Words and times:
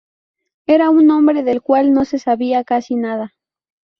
Era 0.65 0.89
un 0.89 1.11
hombre 1.11 1.43
del 1.43 1.61
cual 1.61 1.93
no 1.93 2.05
se 2.05 2.17
sabía 2.17 2.63
casi 2.63 2.95
nada. 2.95 3.35